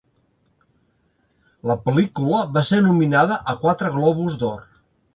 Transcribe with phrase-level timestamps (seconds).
[1.73, 4.63] La pel·lícula va ser nominada a quatre Globus d'Or.